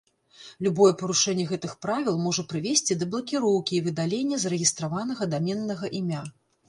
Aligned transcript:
Любое 0.67 0.93
парушэнне 1.01 1.43
гэтых 1.51 1.75
правіл 1.85 2.17
можа 2.23 2.45
прывесці 2.53 2.97
да 3.01 3.09
блакіроўкі 3.11 3.73
і 3.81 3.85
выдалення 3.89 4.41
зарэгістраванага 4.45 5.23
даменнага 5.35 5.85
імя. 6.01 6.25